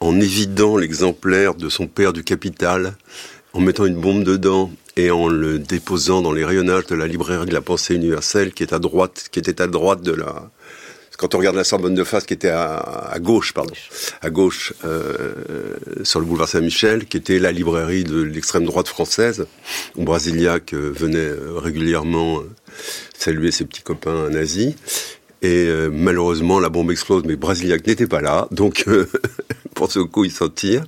[0.00, 2.96] en évidant l'exemplaire de son père du Capital,
[3.52, 7.46] en mettant une bombe dedans et en le déposant dans les rayonnages de la librairie
[7.46, 10.50] de la pensée universelle qui qui était à droite de la,
[11.16, 13.74] quand on regarde la Sorbonne de face, qui était à, à gauche, pardon,
[14.20, 15.34] à gauche, euh,
[16.02, 19.46] sur le boulevard Saint-Michel, qui était la librairie de l'extrême droite française,
[19.96, 22.50] où Brasiliac euh, venait euh, régulièrement euh,
[23.16, 24.74] saluer ses petits copains nazis.
[25.42, 29.06] Et euh, malheureusement, la bombe explose, mais Brasiliac n'était pas là, donc euh,
[29.74, 30.84] pour ce coup, il s'en tire.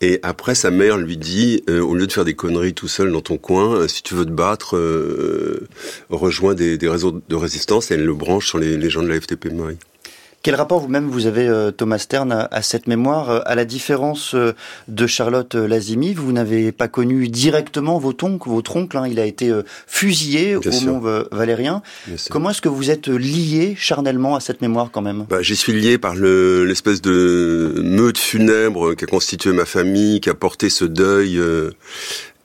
[0.00, 3.12] Et après, sa mère lui dit, euh, au lieu de faire des conneries tout seul
[3.12, 5.68] dans ton coin, euh, si tu veux te battre, euh,
[6.08, 7.90] rejoins des, des, réseaux de résistance.
[7.90, 9.76] Et elle le branche sur les, les gens de la FTP Marie.
[10.42, 14.34] Quel rapport vous-même vous avez, euh, Thomas Stern, à, cette mémoire euh, À la différence
[14.34, 14.54] euh,
[14.88, 19.26] de Charlotte Lazimi, vous n'avez pas connu directement votre oncle, votre oncle hein, il a
[19.26, 19.52] été
[19.86, 20.92] fusillé Bien au sûr.
[20.92, 21.82] Mont Valérien.
[22.30, 25.26] Comment est-ce que vous êtes lié charnellement à cette mémoire quand même?
[25.28, 30.20] Bah, J'y suis lié par l'espèce le, de meute funèbre qui a constitué ma famille,
[30.20, 31.38] qui a porté ce deuil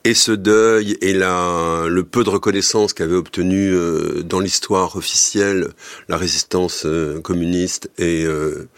[0.06, 5.70] et ce deuil et la, le peu de reconnaissance qu'avait obtenu euh, dans l'histoire officielle
[6.08, 8.68] la résistance euh, communiste et euh,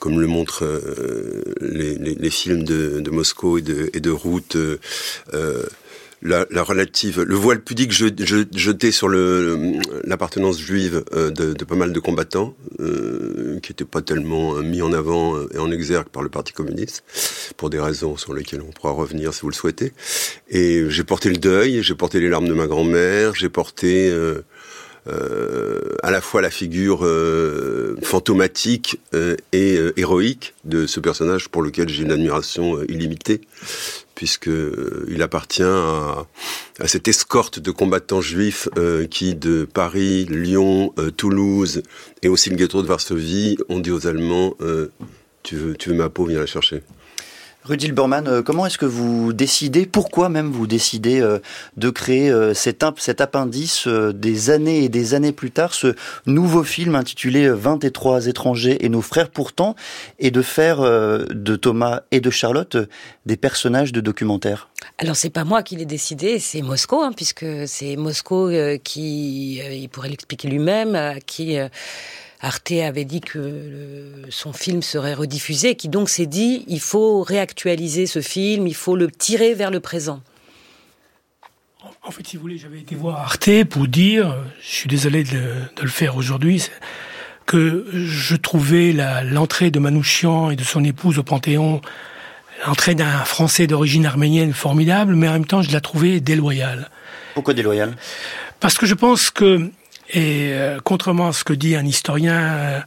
[0.00, 4.10] comme le montrent euh, les, les, les, films de, de, Moscou et de, et de
[4.10, 4.78] Route, euh,
[6.22, 11.92] la, la, relative, le voile pudique jeté sur l'appartenance juive euh, de, de, pas mal
[11.92, 16.22] de combattants, euh, qui n'étaient pas tellement euh, mis en avant et en exergue par
[16.22, 17.04] le Parti communiste,
[17.56, 19.92] pour des raisons sur lesquelles on pourra revenir si vous le souhaitez.
[20.48, 24.22] Et j'ai porté le deuil, j'ai porté les larmes de ma grand-mère, j'ai porté euh,
[24.22, 24.44] euh,
[25.06, 31.88] à la fois la figure euh, fantomatique euh, et héroïque de ce personnage pour lequel
[31.88, 33.40] j'ai une admiration illimitée
[34.14, 34.50] puisque
[35.08, 36.26] il appartient à,
[36.84, 41.82] cette escorte de combattants juifs euh, qui, de Paris, Lyon, euh, Toulouse
[42.22, 44.92] et aussi le ghetto de Varsovie, ont dit aux Allemands euh,
[45.42, 46.82] tu, tu veux ma peau, viens la chercher.
[47.64, 51.20] Rudy Hilberman, comment est-ce que vous décidez, pourquoi même vous décidez
[51.76, 55.94] de créer cet, cet appendice des années et des années plus tard, ce
[56.26, 59.76] nouveau film intitulé 23 étrangers et nos frères pourtant,
[60.18, 62.76] et de faire de Thomas et de Charlotte
[63.26, 67.46] des personnages de documentaire Alors c'est pas moi qui l'ai décidé, c'est Moscou, hein, puisque
[67.66, 71.56] c'est Moscou euh, qui, euh, il pourrait l'expliquer lui-même, euh, qui
[72.42, 77.22] Arte avait dit que le, son film serait rediffusé, qui donc s'est dit il faut
[77.22, 80.20] réactualiser ce film, il faut le tirer vers le présent.
[82.04, 85.38] En fait, si vous voulez, j'avais été voir Arte pour dire, je suis désolé de,
[85.38, 86.66] de le faire aujourd'hui,
[87.46, 91.80] que je trouvais l'entrée de Manouchian et de son épouse au Panthéon,
[92.66, 96.90] l'entrée d'un Français d'origine arménienne formidable, mais en même temps, je la trouvais déloyale.
[97.34, 97.96] Pourquoi déloyale?
[98.58, 99.70] Parce que je pense que
[100.12, 102.84] et euh, contrairement à ce que dit un historien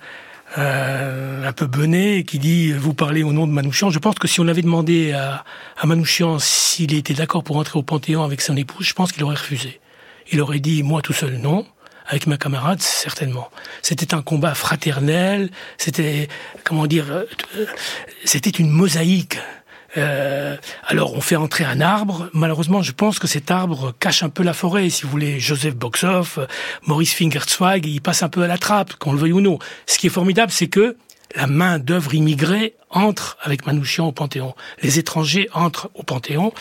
[0.58, 4.28] euh, un peu bené, qui dit vous parlez au nom de Manouchian, je pense que
[4.28, 5.44] si on avait demandé à,
[5.78, 9.24] à Manouchian s'il était d'accord pour entrer au Panthéon avec son épouse, je pense qu'il
[9.24, 9.80] aurait refusé.
[10.32, 11.66] Il aurait dit moi tout seul non.
[12.08, 13.50] avec mes camarades, certainement.
[13.82, 16.28] C'était un combat fraternel, c'était,
[16.64, 17.26] comment dire, euh,
[18.24, 19.40] c'était une mosaïque.
[19.98, 22.30] Euh, alors on fait entrer un arbre.
[22.34, 24.90] Malheureusement, je pense que cet arbre cache un peu la forêt.
[24.90, 26.40] Si vous voulez, Joseph Boxhoff,
[26.86, 29.60] Maurice Fingerzweig, il passe un peu à la trappe, qu'on le veuille ou non.
[29.86, 30.98] Ce qui est formidable, c'est que
[31.36, 34.56] la main d'œuvre immigrée entre avec Manouchian au Panthéon.
[34.82, 36.54] Les étrangers entrent au Panthéon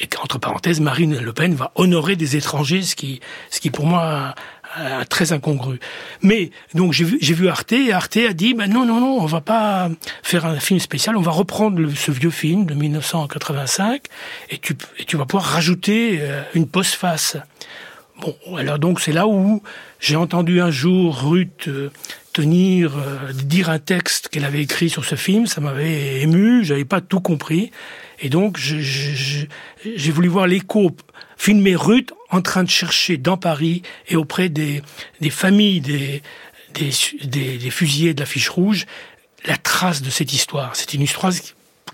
[0.00, 3.84] et qu'entre parenthèses, Marine Le Pen va honorer des étrangers, ce qui, ce qui pour
[3.84, 4.34] moi
[4.78, 5.80] euh, très incongru.
[6.22, 9.26] Mais donc j'ai vu, vu Arte et Arte a dit ben non non non on
[9.26, 9.88] va pas
[10.22, 14.02] faire un film spécial, on va reprendre ce vieux film de 1985
[14.50, 17.36] et tu et tu vas pouvoir rajouter euh, une postface.
[18.20, 19.62] Bon alors donc c'est là où
[20.00, 21.90] j'ai entendu un jour Ruth euh,
[22.32, 22.92] tenir
[23.32, 27.20] dire un texte qu'elle avait écrit sur ce film, ça m'avait ému, j'avais pas tout
[27.20, 27.72] compris
[28.20, 30.90] et donc, j'ai voulu voir l'écho,
[31.36, 34.82] filmer Ruth en train de chercher dans Paris et auprès des,
[35.20, 36.22] des familles des,
[36.74, 38.86] des, des, fusillés de la fiche rouge
[39.46, 40.74] la trace de cette histoire.
[40.74, 41.32] C'est une histoire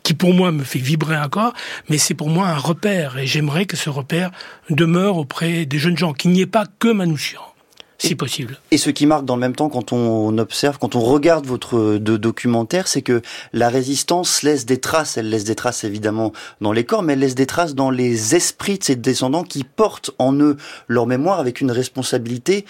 [0.02, 1.52] qui pour moi me fait vibrer encore,
[1.88, 4.30] mais c'est pour moi un repère et j'aimerais que ce repère
[4.70, 7.53] demeure auprès des jeunes gens, qu'il n'y ait pas que Manouchian
[7.98, 8.58] si possible.
[8.70, 11.96] Et ce qui marque dans le même temps quand on observe, quand on regarde votre
[11.98, 15.16] documentaire, c'est que la résistance laisse des traces.
[15.16, 18.34] Elle laisse des traces évidemment dans les corps, mais elle laisse des traces dans les
[18.34, 20.56] esprits de ses descendants qui portent en eux
[20.88, 22.64] leur mémoire avec une responsabilité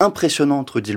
[0.00, 0.96] impressionnante, Rudy.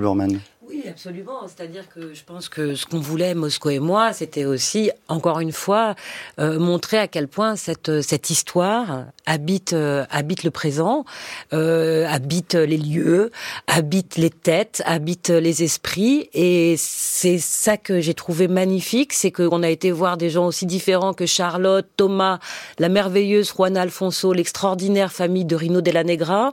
[0.84, 1.46] Oui, absolument.
[1.46, 5.52] C'est-à-dire que je pense que ce qu'on voulait, Moscou et moi, c'était aussi, encore une
[5.52, 5.94] fois,
[6.38, 11.06] euh, montrer à quel point cette, cette histoire habite, euh, habite le présent,
[11.54, 13.30] euh, habite les lieux,
[13.66, 16.28] habite les têtes, habite les esprits.
[16.34, 20.66] Et c'est ça que j'ai trouvé magnifique, c'est qu'on a été voir des gens aussi
[20.66, 22.40] différents que Charlotte, Thomas,
[22.78, 26.52] la merveilleuse Juana Alfonso, l'extraordinaire famille de Rino Della Negra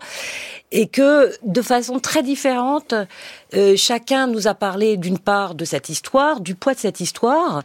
[0.71, 2.93] et que de façon très différente,
[3.53, 7.63] euh, chacun nous a parlé d'une part de cette histoire, du poids de cette histoire,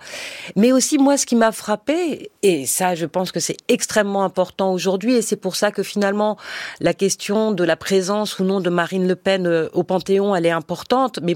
[0.56, 4.72] mais aussi moi ce qui m'a frappé, et ça je pense que c'est extrêmement important
[4.72, 6.36] aujourd'hui, et c'est pour ça que finalement
[6.80, 10.46] la question de la présence ou non de Marine Le Pen euh, au Panthéon, elle
[10.46, 11.34] est importante, mais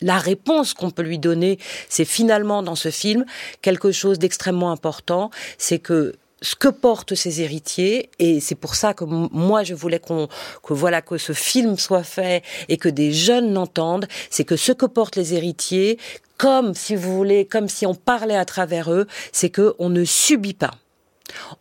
[0.00, 3.24] la réponse qu'on peut lui donner, c'est finalement dans ce film
[3.62, 8.92] quelque chose d'extrêmement important, c'est que ce que portent ces héritiers et c'est pour ça
[8.92, 10.28] que moi je voulais qu'on
[10.62, 14.72] que voilà que ce film soit fait et que des jeunes l'entendent, c'est que ce
[14.72, 15.98] que portent les héritiers
[16.36, 20.04] comme si vous voulez comme si on parlait à travers eux, c'est que on ne
[20.04, 20.72] subit pas.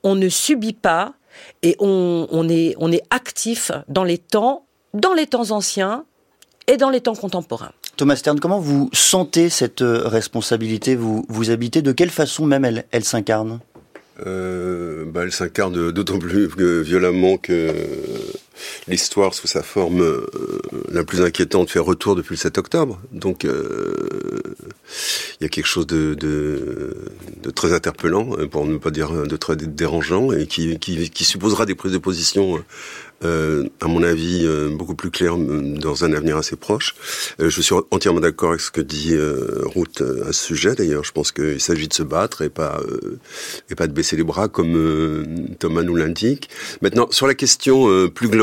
[0.04, 1.13] On ne subit pas
[1.62, 6.06] et on, est on est actif dans les temps dans les temps anciens
[6.67, 7.72] et dans les temps contemporains.
[7.96, 10.96] Thomas Stern, comment vous sentez cette euh, responsabilité?
[10.96, 13.60] Vous, vous habitez De quelle façon même elle, elle s'incarne?
[14.26, 16.47] Euh, bah, elle s'incarne d'autant plus
[16.84, 17.73] violemment que
[18.88, 20.28] l'histoire sous sa forme euh,
[20.92, 23.00] la plus inquiétante fait retour depuis le 7 octobre.
[23.12, 24.42] Donc euh,
[25.39, 26.96] il y a quelque chose de,
[27.56, 31.98] très interpellant, pour ne pas dire de très dérangeant, et qui, supposera des prises de
[31.98, 32.63] position
[33.24, 36.96] euh, à mon avis, euh, beaucoup plus clair dans un avenir assez proche.
[37.39, 39.16] Euh, je suis entièrement d'accord avec ce que dit
[39.76, 40.76] Ruth à ce sujet.
[40.76, 42.82] D'ailleurs, je pense qu'il s'agit de se battre et pas
[43.70, 45.26] et pas de baisser les bras comme
[45.60, 46.50] Thomas nous l'indique.
[46.82, 48.42] Maintenant, sur la question plus globale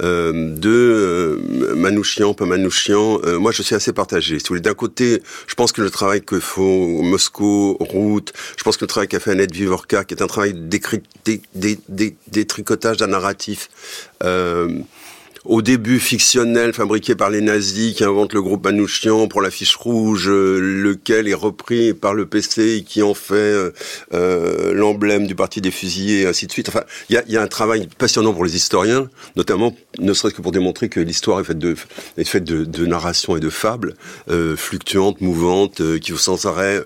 [0.00, 4.38] de Manouchian, pas Manouchian, moi, je suis assez partagé.
[4.38, 8.84] Si d'un côté, je pense que le travail que font Moscou, Ruth, je pense que
[8.84, 13.68] le travail qu'a fait Annette Vivorca, qui est un travail des tricotages d'un narratif
[14.22, 14.68] euh,
[15.44, 19.76] au début fictionnel fabriqué par les nazis qui inventent le groupe Manouchian pour la fiche
[19.76, 23.70] rouge, euh, lequel est repris par le PC et qui en fait euh,
[24.14, 26.68] euh, l'emblème du parti des fusillés, et ainsi de suite.
[26.68, 30.34] Enfin, il y a, y a, un travail passionnant pour les historiens, notamment ne serait-ce
[30.34, 31.76] que pour démontrer que l'histoire est faite de
[32.16, 33.94] est faite de, de narration et de fables
[34.30, 36.80] euh, fluctuantes, mouvantes, euh, qui sans arrêt.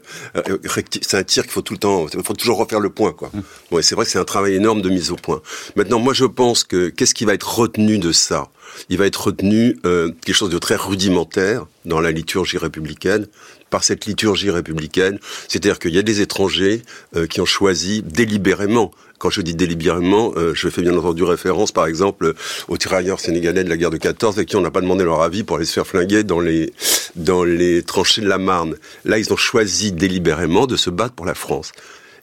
[1.02, 3.30] c'est un tir qu'il faut tout le temps, il faut toujours refaire le point, quoi.
[3.34, 3.82] Mmh.
[3.82, 5.42] c'est vrai que c'est un travail énorme de mise au point.
[5.76, 8.47] Maintenant, moi, je pense que qu'est-ce qui va être retenu de ça?
[8.88, 13.26] Il va être retenu euh, quelque chose de très rudimentaire dans la liturgie républicaine,
[13.70, 16.82] par cette liturgie républicaine, c'est-à-dire qu'il y a des étrangers
[17.16, 21.72] euh, qui ont choisi délibérément quand je dis délibérément, euh, je fais bien entendu référence,
[21.72, 22.34] par exemple,
[22.68, 25.22] aux tirailleurs sénégalais de la guerre de 14 et qui on n'a pas demandé leur
[25.22, 26.72] avis pour aller se faire flinguer dans les
[27.16, 28.76] dans les tranchées de la Marne.
[29.04, 31.72] Là, ils ont choisi délibérément de se battre pour la France.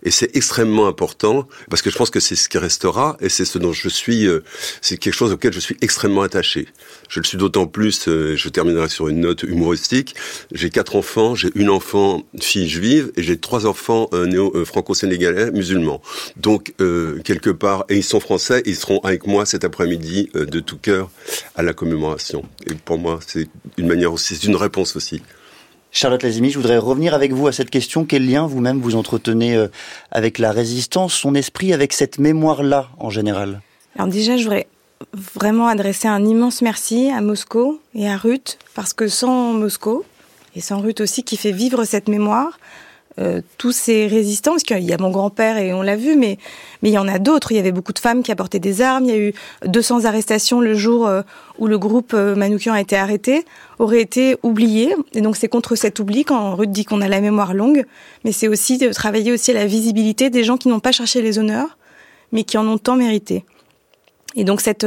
[0.05, 3.43] Et c'est extrêmement important parce que je pense que c'est ce qui restera et c'est
[3.43, 4.43] ce dont je suis, euh,
[4.81, 6.67] c'est quelque chose auquel je suis extrêmement attaché.
[7.09, 10.15] Je le suis d'autant plus, euh, je terminerai sur une note humoristique.
[10.51, 16.01] J'ai quatre enfants, j'ai une enfant fille juive et j'ai trois enfants euh, néo-franco-sénégalais musulmans.
[16.37, 16.73] Donc
[17.23, 21.09] quelque part, et ils sont français, ils seront avec moi cet après-midi de tout cœur
[21.55, 22.43] à la commémoration.
[22.67, 25.21] Et pour moi, c'est une manière aussi, c'est une réponse aussi.
[25.95, 28.03] Charlotte Lazimi, je voudrais revenir avec vous à cette question.
[28.03, 29.69] Quel lien vous-même vous entretenez euh,
[30.11, 33.61] avec la résistance, son esprit, avec cette mémoire-là en général?
[33.95, 34.67] Alors déjà, je voudrais
[35.13, 40.03] vraiment adresser un immense merci à Moscou et à Ruth, parce que sans Moscou,
[40.53, 42.59] et sans Ruth aussi, qui fait vivre cette mémoire,
[43.19, 46.37] euh, tous ces résistants, parce qu'il y a mon grand-père et on l'a vu, mais
[46.81, 47.51] mais il y en a d'autres.
[47.51, 49.05] Il y avait beaucoup de femmes qui apportaient des armes.
[49.05, 49.33] Il y a eu
[49.65, 51.21] 200 arrestations le jour euh,
[51.57, 53.45] où le groupe euh, Manoukian a été arrêté,
[53.79, 54.93] aurait été oublié.
[55.13, 57.85] Et donc c'est contre cet oubli quand Ruth dit qu'on a la mémoire longue,
[58.25, 61.21] mais c'est aussi de travailler aussi à la visibilité des gens qui n'ont pas cherché
[61.21, 61.77] les honneurs,
[62.31, 63.45] mais qui en ont tant mérité.
[64.35, 64.85] Et donc cette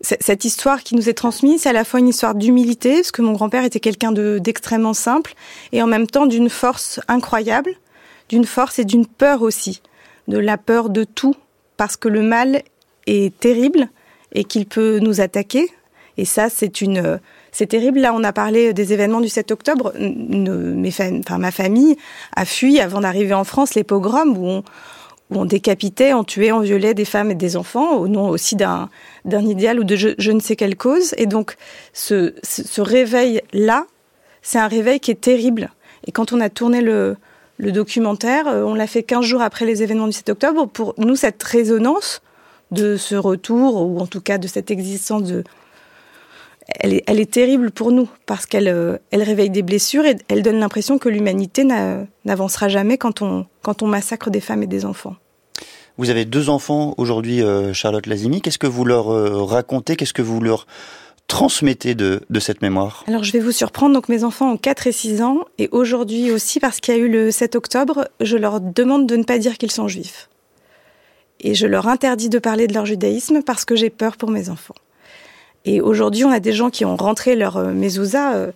[0.00, 3.22] cette histoire qui nous est transmise, c'est à la fois une histoire d'humilité, parce que
[3.22, 5.34] mon grand-père était quelqu'un d'extrêmement simple,
[5.72, 7.74] et en même temps d'une force incroyable,
[8.28, 9.82] d'une force et d'une peur aussi,
[10.28, 11.34] de la peur de tout,
[11.76, 12.62] parce que le mal
[13.06, 13.88] est terrible
[14.32, 15.68] et qu'il peut nous attaquer.
[16.18, 17.20] Et ça, c'est une,
[17.52, 18.00] c'est terrible.
[18.00, 19.92] Là, on a parlé des événements du 7 octobre.
[19.98, 21.96] Ma famille
[22.34, 24.64] a fui avant d'arriver en France les pogroms où on,
[25.30, 28.54] où on décapitait, on tuait, on violait des femmes et des enfants au nom aussi
[28.56, 28.88] d'un
[29.24, 31.14] idéal ou de je, ne sais quelle cause.
[31.16, 31.56] Et donc
[31.92, 33.86] ce, ce, réveil-là,
[34.42, 35.70] c'est un réveil qui est terrible.
[36.06, 37.16] Et quand on a tourné le,
[37.58, 40.66] le documentaire, euh, on l'a fait 15 jours après les événements du 7 octobre.
[40.66, 42.22] Pour nous, cette résonance
[42.70, 45.44] de ce retour, ou en tout cas de cette existence de...
[46.68, 50.16] Elle est, elle est terrible pour nous, parce qu'elle euh, elle réveille des blessures et
[50.28, 51.64] elle donne l'impression que l'humanité
[52.24, 55.14] n'avancera jamais quand on, quand on massacre des femmes et des enfants.
[55.98, 58.42] Vous avez deux enfants aujourd'hui, euh, Charlotte Lazimi.
[58.42, 59.96] Qu'est-ce que vous leur euh, racontez?
[59.96, 60.66] Qu'est-ce que vous leur
[61.26, 63.04] transmettez de, de, cette mémoire?
[63.08, 66.30] Alors je vais vous surprendre, donc mes enfants ont 4 et 6 ans, et aujourd'hui
[66.30, 69.38] aussi, parce qu'il y a eu le 7 octobre, je leur demande de ne pas
[69.38, 70.28] dire qu'ils sont juifs.
[71.40, 74.50] Et je leur interdis de parler de leur judaïsme parce que j'ai peur pour mes
[74.50, 74.74] enfants.
[75.66, 78.52] Et aujourd'hui, on a des gens qui ont rentré leur euh, mezouza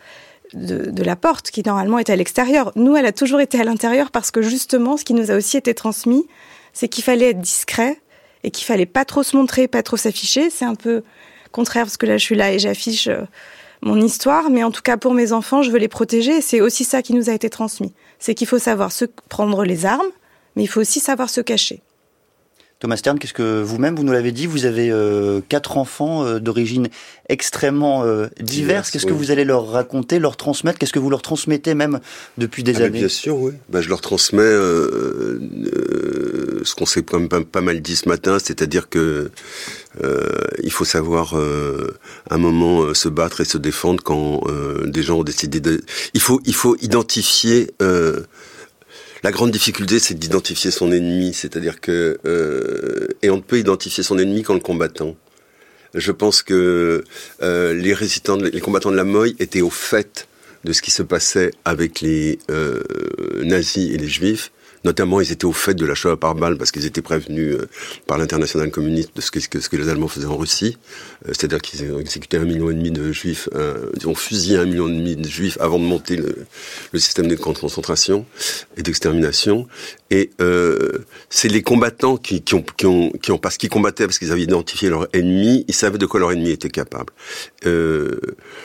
[0.54, 2.72] de, de, la porte, qui normalement est à l'extérieur.
[2.76, 5.56] Nous, elle a toujours été à l'intérieur parce que justement, ce qui nous a aussi
[5.56, 6.26] été transmis,
[6.72, 8.00] c'est qu'il fallait être discret
[8.42, 10.50] et qu'il fallait pas trop se montrer, pas trop s'afficher.
[10.50, 11.02] C'est un peu
[11.52, 13.22] contraire parce que là je suis là et j'affiche euh,
[13.82, 16.84] mon histoire, mais en tout cas pour mes enfants, je veux les protéger c'est aussi
[16.84, 17.92] ça qui nous a été transmis.
[18.18, 20.10] C'est qu'il faut savoir se prendre les armes,
[20.56, 21.82] mais il faut aussi savoir se cacher.
[22.80, 26.38] Thomas Stern, qu'est-ce que vous-même, vous nous l'avez dit, vous avez euh, quatre enfants euh,
[26.38, 26.88] d'origine
[27.28, 28.90] extrêmement euh, diverses.
[28.90, 30.78] Qu'est-ce que vous allez leur raconter, leur transmettre?
[30.78, 32.00] Qu'est-ce que vous leur transmettez même
[32.38, 33.00] depuis des ah, années?
[33.00, 33.52] Bien sûr, oui.
[33.68, 34.40] Ben, je leur transmets
[36.62, 39.30] ce qu'on s'est quand même pas, mal dit ce matin, c'est-à-dire que
[40.62, 41.34] il faut savoir
[42.30, 44.40] un moment se battre et se défendre quand
[44.86, 45.82] des gens ont décidé de.
[46.14, 47.70] Il faut, il faut identifier
[49.22, 54.02] la grande difficulté, c'est d'identifier son ennemi, c'est-à-dire que euh, et on ne peut identifier
[54.02, 55.16] son ennemi qu'en le combattant.
[55.94, 57.04] Je pense que
[57.42, 60.28] euh, les résistants, les combattants de la Moye étaient au fait
[60.64, 62.80] de ce qui se passait avec les euh,
[63.42, 64.52] nazis et les juifs,
[64.84, 67.68] Notamment, ils étaient au fait de la Shoah par balle parce qu'ils étaient prévenus euh,
[68.06, 70.78] par l'international communiste de ce que, les Allemands faisaient en Russie.
[71.26, 74.56] Euh, c'est-à-dire qu'ils ont exécuté un million et demi de juifs, euh, ils ont fusillé
[74.56, 76.46] un million et demi de juifs avant de monter le,
[76.92, 78.24] le système de concentration
[78.76, 79.66] et d'extermination.
[80.10, 85.06] Et euh, c'est les combattants qui, ont, parce qu'ils combattaient, parce qu'ils avaient identifié leur
[85.14, 87.12] ennemi, ils savaient de quoi leur ennemi était capable.
[87.64, 88.18] Euh,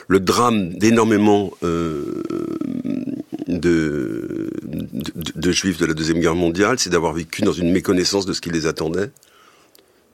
[0.08, 2.24] le drame d'énormément euh,
[3.48, 4.50] de,
[5.52, 8.50] juifs de la Deuxième Guerre mondiale, c'est d'avoir vécu dans une méconnaissance de ce qui
[8.50, 9.12] les attendait.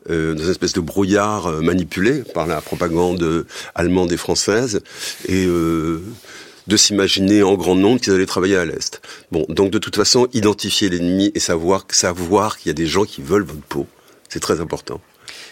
[0.10, 4.82] Dans une espèce de brouillard manipulé par la propagande allemande et française,
[5.28, 5.46] et
[6.68, 9.02] de s'imaginer en grand nombre qu'ils allaient travailler à l'Est.
[9.32, 13.04] Bon, donc de toute façon, identifier l'ennemi et savoir, savoir qu'il y a des gens
[13.04, 13.88] qui veulent votre peau,
[14.30, 15.02] c'est très important.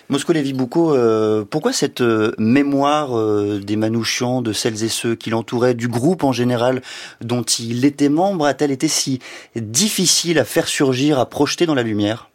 [0.10, 5.14] Moscou Lévy Boucault, euh, pourquoi cette euh, mémoire euh, des Manouchians, de celles et ceux
[5.14, 6.82] qui l'entouraient, du groupe en général
[7.22, 9.20] dont il était membre, a-t-elle été si
[9.56, 12.30] difficile à faire surgir, à projeter dans la lumière?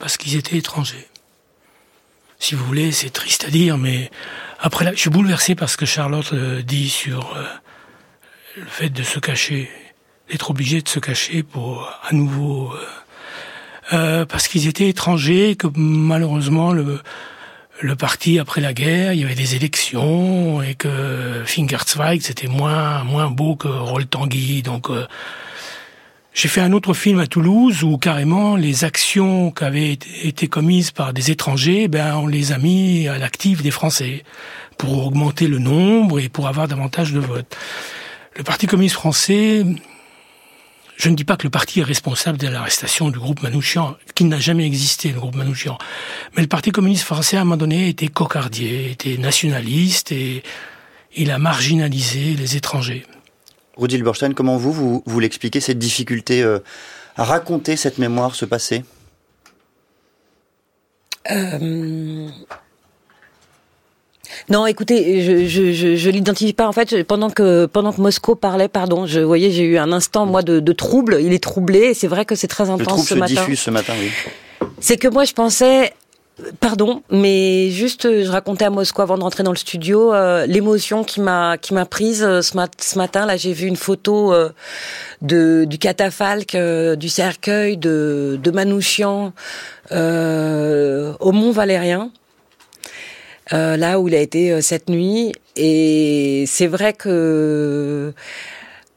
[0.00, 1.06] Parce qu'ils étaient étrangers.
[2.40, 4.10] Si vous voulez, c'est triste à dire, mais
[4.58, 7.36] après, là, je suis bouleversé par ce que Charlotte dit sur
[8.56, 9.70] le fait de se cacher,
[10.30, 12.72] d'être obligé de se cacher pour à nouveau
[13.92, 17.00] euh, parce qu'ils étaient étrangers, que malheureusement le,
[17.80, 23.04] le parti après la guerre, il y avait des élections et que Fingerzweig c'était moins
[23.04, 25.06] moins beau que Roll Tanguy, donc euh,
[26.32, 30.90] J'ai fait un autre film à Toulouse où carrément les actions qui avaient été commises
[30.90, 34.24] par des étrangers, ben on les a mis à l'actif des Français
[34.78, 37.56] pour augmenter le nombre et pour avoir davantage de votes.
[38.36, 39.64] Le Parti communiste français,
[40.96, 44.24] je ne dis pas que le parti est responsable de l'arrestation du groupe Manouchian, qui
[44.24, 45.78] n'a jamais existé, le groupe Manouchian.
[46.36, 50.42] Mais le Parti communiste français, à un moment donné, était cocardier, était nationaliste et
[51.16, 53.04] il a marginalisé les étrangers.
[53.76, 56.60] Rudy Hilberstein, comment vous, vous, vous l'expliquez, cette difficulté euh,
[57.16, 58.84] à raconter cette mémoire, ce passé?
[61.30, 62.28] Euh...
[64.48, 66.66] Non, écoutez, je, je, je, je l'identifie pas.
[66.66, 70.26] En fait, pendant que pendant que Moscou parlait, pardon, je voyais, j'ai eu un instant
[70.26, 71.18] moi de, de trouble.
[71.20, 71.94] Il est troublé.
[71.94, 73.34] C'est vrai que c'est très intense Le trouble ce se matin.
[73.34, 74.10] diffuse ce matin, oui.
[74.80, 75.92] C'est que moi, je pensais
[76.60, 80.46] Pardon, mais juste, euh, je racontais à Moscou avant de rentrer dans le studio euh,
[80.46, 83.26] l'émotion qui m'a qui m'a prise euh, ce, mat ce, matin.
[83.26, 84.50] Là, j'ai vu une photo euh,
[85.22, 86.56] de du catafalque,
[86.96, 89.32] du cercueil de, de Manouchian
[89.90, 92.10] au Mont Valérien.
[93.50, 98.12] Là où il a été cette nuit, et c'est vrai que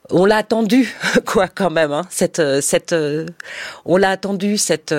[0.10, 0.93] on l'a attendu,
[1.26, 1.91] quoi, quand même.
[1.91, 2.95] Hein, cette, cette,
[3.86, 4.93] on l'a attendu cette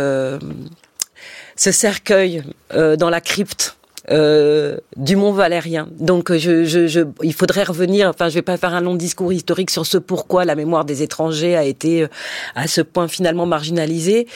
[1.57, 2.42] ce cercueil
[2.72, 3.76] euh, dans la crypte
[4.11, 5.88] euh, du Mont Valérien.
[5.98, 8.09] Donc, je, je, je, il faudrait revenir.
[8.09, 11.02] Enfin, je vais pas faire un long discours historique sur ce pourquoi la mémoire des
[11.02, 12.09] étrangers a été euh,
[12.55, 14.26] à ce point finalement marginalisée.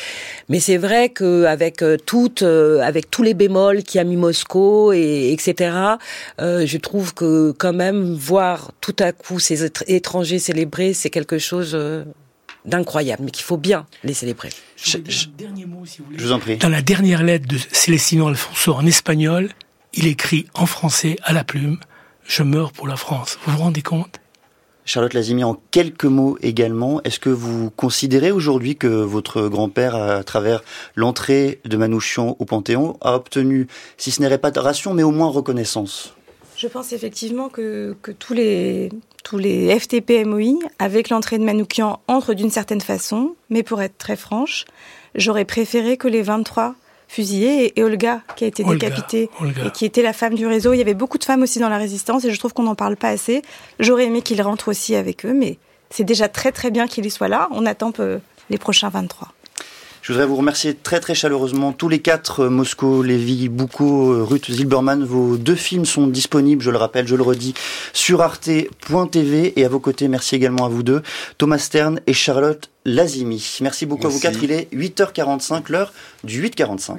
[0.48, 5.32] Mais c'est vrai que avec toutes, avec tous les bémols qui a mis Moscou et
[5.32, 5.70] etc.
[6.40, 11.38] Euh, je trouve que quand même voir tout à coup ces étrangers célébrés, c'est quelque
[11.38, 11.76] chose
[12.64, 14.50] d'incroyable, mais qu'il faut bien les célébrer.
[14.76, 16.18] Je, je, dernier mot, si vous, voulez.
[16.18, 16.56] je vous en prie.
[16.58, 19.50] Dans la dernière lettre de Célestino Alfonso en espagnol,
[19.94, 21.78] il écrit en français à la plume
[22.24, 23.38] Je meurs pour la France.
[23.44, 24.20] Vous vous rendez compte?
[24.84, 30.24] Charlotte Lazimi, en quelques mots également, est-ce que vous considérez aujourd'hui que votre grand-père, à
[30.24, 30.62] travers
[30.94, 33.66] l'entrée de Manouchian au Panthéon, a obtenu,
[33.98, 36.14] si ce n'est réparation, mais au moins reconnaissance?
[36.58, 38.90] Je pense effectivement que, que tous les
[39.22, 43.96] tous les FTP MOI, avec l'entrée de Manoukian, entrent d'une certaine façon, mais pour être
[43.96, 44.64] très franche,
[45.14, 46.74] j'aurais préféré que les 23
[47.06, 49.66] fusillés et, et Olga, qui a été Olga, décapitée Olga.
[49.66, 50.72] et qui était la femme du réseau.
[50.72, 52.74] Il y avait beaucoup de femmes aussi dans la résistance et je trouve qu'on n'en
[52.74, 53.42] parle pas assez.
[53.78, 55.58] J'aurais aimé qu'ils rentrent aussi avec eux, mais
[55.90, 57.48] c'est déjà très très bien qu'ils y soient là.
[57.52, 58.18] On attend peu
[58.50, 59.28] les prochains 23.
[60.08, 64.50] Je voudrais vous remercier très très chaleureusement tous les quatre, euh, Mosco, Lévy, Boucault, Ruth
[64.50, 65.04] Zilberman.
[65.04, 67.52] Vos deux films sont disponibles, je le rappelle, je le redis,
[67.92, 69.52] sur arte.tv.
[69.60, 71.02] Et à vos côtés, merci également à vous deux,
[71.36, 73.58] Thomas Stern et Charlotte Lazimi.
[73.60, 74.26] Merci beaucoup Merci.
[74.26, 74.42] à vous quatre.
[74.42, 75.92] Il est 8h45, l'heure
[76.24, 76.96] du 8h45.